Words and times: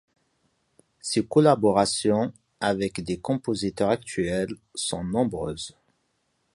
Ses 0.99 1.23
collaborations 1.27 2.33
avec 2.59 3.01
des 3.03 3.19
compositeurs 3.19 3.91
actuels 3.91 4.55
sont 4.73 5.03
nombreuses. 5.03 5.77